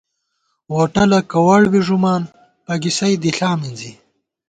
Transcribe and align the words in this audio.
ووٹلَہ 0.73 1.19
کوَڑ 1.31 1.61
بی 1.71 1.79
ݫُمان، 1.87 2.21
پَگِسَئ 2.65 3.13
دِݪا 3.23 3.49
مِنزی 3.59 3.91